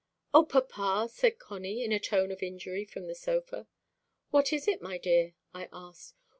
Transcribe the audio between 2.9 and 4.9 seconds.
the sofa. "What is it,